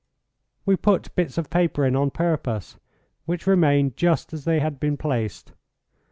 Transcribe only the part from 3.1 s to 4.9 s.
which remained just as they had